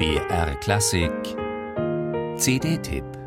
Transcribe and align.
BR 0.00 0.54
Klassik. 0.62 1.36
CD-Tipp 2.38 3.19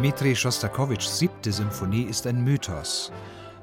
Dmitri 0.00 0.34
Schostakowitschs 0.34 1.18
siebte 1.18 1.52
Symphonie 1.52 2.04
ist 2.04 2.26
ein 2.26 2.42
Mythos. 2.42 3.12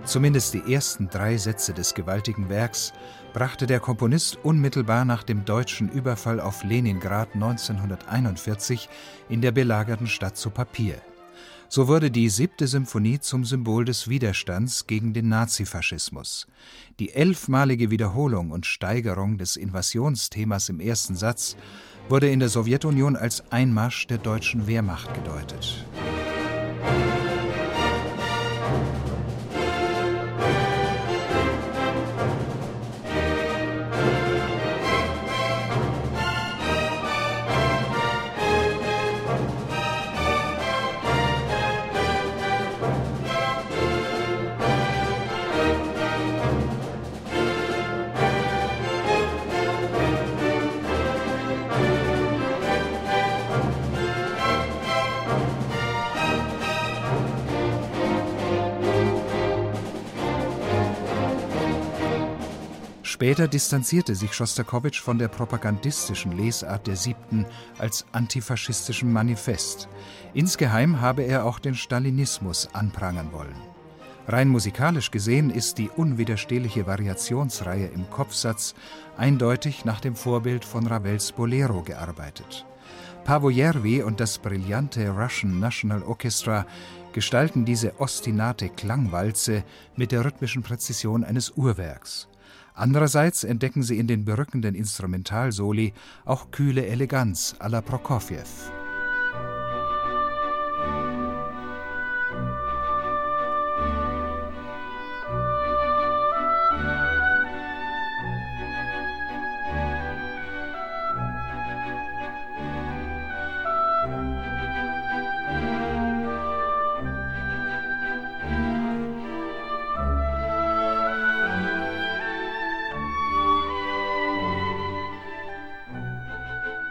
Zumindest 0.06 0.54
die 0.54 0.72
ersten 0.72 1.10
drei 1.10 1.36
Sätze 1.36 1.74
des 1.74 1.96
gewaltigen 1.96 2.48
Werks 2.48 2.94
brachte 3.34 3.66
der 3.66 3.80
Komponist 3.80 4.38
unmittelbar 4.44 5.04
nach 5.04 5.24
dem 5.24 5.46
deutschen 5.46 5.90
Überfall 5.90 6.40
auf 6.40 6.64
Leningrad 6.64 7.34
1941 7.34 8.88
in 9.30 9.42
der 9.42 9.52
belagerten 9.52 10.06
Stadt 10.06 10.38
zu 10.38 10.52
Papier. 10.52 11.02
So 11.70 11.88
wurde 11.88 12.12
die 12.12 12.30
siebte 12.30 12.68
Symphonie 12.68 13.20
zum 13.20 13.44
Symbol 13.44 13.84
des 13.84 14.08
Widerstands 14.08 14.86
gegen 14.86 15.14
den 15.14 15.30
Nazifaschismus. 15.30 16.46
Die 17.00 17.14
elfmalige 17.14 17.90
Wiederholung 17.90 18.52
und 18.52 18.68
Steigerung 18.68 19.40
des 19.40 19.58
Invasionsthemas 19.58 20.70
im 20.70 20.82
ersten 20.82 21.16
Satz 21.16 21.58
wurde 22.10 22.30
in 22.30 22.40
der 22.40 22.50
Sowjetunion 22.50 23.16
als 23.16 23.52
Einmarsch 23.52 24.06
der 24.06 24.20
deutschen 24.20 24.68
Wehrmacht 24.68 25.14
gedeutet. 25.14 25.84
Später 63.18 63.48
distanzierte 63.48 64.14
sich 64.14 64.32
Schostakowitsch 64.36 65.02
von 65.02 65.18
der 65.18 65.28
propagandistischen 65.28 66.38
Lesart 66.38 66.86
der 66.86 66.96
Siebten 66.96 67.48
als 67.80 68.06
antifaschistischem 68.12 69.12
Manifest. 69.12 69.90
Insgeheim 70.36 71.02
habe 71.02 71.24
er 71.24 71.44
auch 71.44 71.58
den 71.58 71.74
Stalinismus 71.74 72.70
anprangern 72.74 73.32
wollen. 73.32 73.56
Rein 74.28 74.50
musikalisch 74.50 75.10
gesehen 75.10 75.50
ist 75.50 75.80
die 75.80 75.90
unwiderstehliche 75.90 76.86
Variationsreihe 76.86 77.88
im 77.88 78.08
Kopfsatz 78.12 78.76
eindeutig 79.18 79.84
nach 79.84 80.00
dem 80.00 80.16
Vorbild 80.16 80.64
von 80.64 80.86
Ravels 80.86 81.32
Bolero 81.32 81.82
gearbeitet. 81.82 82.68
Pavojervi 83.24 84.04
und 84.04 84.20
das 84.20 84.38
brillante 84.38 85.10
Russian 85.10 85.60
National 85.60 86.04
Orchestra 86.04 86.68
gestalten 87.14 87.66
diese 87.66 88.00
ostinate 88.00 88.70
Klangwalze 88.70 89.64
mit 89.96 90.12
der 90.12 90.24
rhythmischen 90.24 90.62
Präzision 90.62 91.24
eines 91.24 91.50
Uhrwerks. 91.58 92.28
Andererseits 92.78 93.44
entdecken 93.44 93.82
sie 93.82 93.98
in 93.98 94.06
den 94.06 94.24
berückenden 94.24 94.76
Instrumentalsoli 94.76 95.94
auch 96.26 96.52
kühle 96.52 96.86
Eleganz 96.86 97.56
la 97.60 97.82
Prokofjew. 97.82 98.77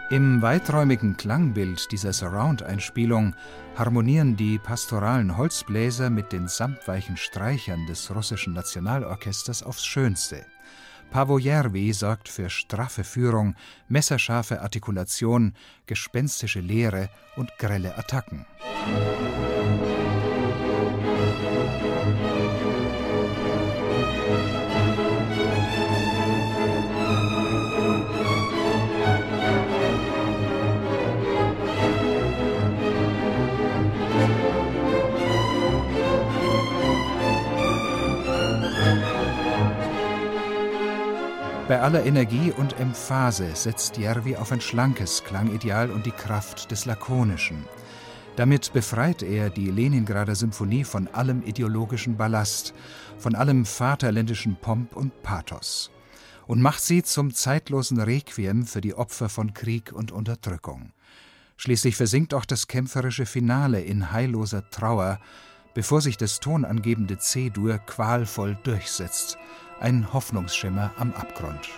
Im 0.09 0.41
weiträumigen 0.41 1.17
Klangbild 1.17 1.91
dieser 1.91 2.13
Surround-Einspielung 2.13 3.35
harmonieren 3.75 4.37
die 4.37 4.57
pastoralen 4.57 5.35
Holzbläser 5.35 6.09
mit 6.09 6.31
den 6.31 6.47
samtweichen 6.47 7.17
Streichern 7.17 7.85
des 7.87 8.15
russischen 8.15 8.53
Nationalorchesters 8.53 9.63
aufs 9.63 9.85
Schönste. 9.85 10.45
Pavojervi 11.11 11.91
sorgt 11.91 12.29
für 12.29 12.49
straffe 12.49 13.03
Führung, 13.03 13.55
messerscharfe 13.89 14.61
Artikulation, 14.61 15.53
gespenstische 15.87 16.61
Lehre 16.61 17.09
und 17.35 17.49
grelle 17.57 17.97
Attacken. 17.97 18.45
Musik 18.85 19.96
Bei 41.67 41.81
aller 41.81 42.05
Energie 42.05 42.53
und 42.55 42.79
Emphase 42.79 43.53
setzt 43.53 43.97
Järvi 43.97 44.37
auf 44.37 44.53
ein 44.53 44.61
schlankes 44.61 45.25
Klangideal 45.25 45.91
und 45.91 46.05
die 46.05 46.11
Kraft 46.11 46.71
des 46.71 46.85
Lakonischen. 46.85 47.65
Damit 48.37 48.71
befreit 48.71 49.21
er 49.21 49.49
die 49.49 49.69
Leningrader 49.69 50.35
Symphonie 50.35 50.85
von 50.85 51.09
allem 51.09 51.41
ideologischen 51.43 52.15
Ballast, 52.15 52.73
von 53.17 53.35
allem 53.35 53.65
vaterländischen 53.65 54.55
Pomp 54.55 54.95
und 54.95 55.21
Pathos 55.23 55.91
und 56.45 56.61
macht 56.61 56.81
sie 56.81 57.03
zum 57.03 57.33
zeitlosen 57.33 57.99
Requiem 57.99 58.65
für 58.65 58.79
die 58.79 58.95
Opfer 58.95 59.27
von 59.27 59.53
Krieg 59.53 59.91
und 59.91 60.13
Unterdrückung. 60.13 60.93
Schließlich 61.57 61.97
versinkt 61.97 62.33
auch 62.33 62.45
das 62.45 62.67
kämpferische 62.67 63.25
Finale 63.25 63.81
in 63.81 64.13
heilloser 64.13 64.69
Trauer, 64.69 65.19
bevor 65.73 65.99
sich 65.99 66.15
das 66.15 66.39
tonangebende 66.39 67.17
C-Dur 67.17 67.79
qualvoll 67.79 68.57
durchsetzt, 68.63 69.37
ein 69.79 70.11
Hoffnungsschimmer 70.13 70.91
am 70.97 71.13
Abgrund. 71.13 71.69